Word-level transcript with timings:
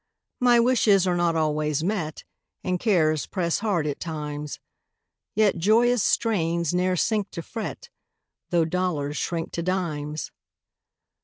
My 0.39 0.59
wishes 0.59 1.05
are 1.05 1.15
not 1.15 1.35
always 1.35 1.83
met, 1.83 2.23
And 2.63 2.79
cares 2.79 3.27
press 3.27 3.59
hard 3.59 3.85
at 3.85 3.99
times; 3.99 4.59
Yet 5.35 5.59
joyous 5.59 6.01
strains 6.01 6.73
ne'er 6.73 6.95
sink 6.95 7.29
to 7.29 7.43
fret, 7.43 7.89
Tho' 8.49 8.65
dollars 8.65 9.17
shrink 9.17 9.51
to 9.51 9.61
dimes. 9.61 10.31